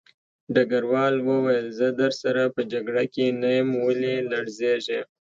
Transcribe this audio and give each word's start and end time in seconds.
ډګروال 0.53 1.15
وویل 1.29 1.67
زه 1.79 1.87
درسره 2.01 2.43
په 2.55 2.61
جګړه 2.71 3.03
کې 3.13 3.25
نه 3.41 3.49
یم 3.57 3.69
ولې 3.85 4.15
لړزېږې 4.31 4.99